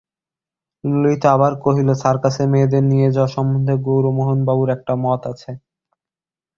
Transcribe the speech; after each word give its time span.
ললিতা 0.83 1.27
আবার 1.35 1.53
কহিল, 1.63 1.89
সার্কাসে 2.01 2.43
মেয়েদের 2.51 2.83
নিয়ে 2.91 3.07
যাওয়া 3.15 3.33
সম্বন্ধে 3.35 3.73
গৌরমোহনবাবুর 3.85 4.69
একটা 4.75 4.93
মত 5.03 5.21
আছে? 5.31 5.51